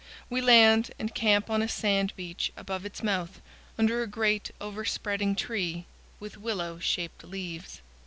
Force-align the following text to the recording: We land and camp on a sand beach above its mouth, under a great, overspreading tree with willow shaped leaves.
We 0.31 0.41
land 0.41 0.89
and 0.97 1.13
camp 1.13 1.47
on 1.51 1.61
a 1.61 1.67
sand 1.67 2.13
beach 2.15 2.51
above 2.57 2.85
its 2.87 3.03
mouth, 3.03 3.39
under 3.77 4.01
a 4.01 4.07
great, 4.07 4.49
overspreading 4.59 5.35
tree 5.35 5.85
with 6.19 6.37
willow 6.37 6.79
shaped 6.79 7.23
leaves. 7.23 7.81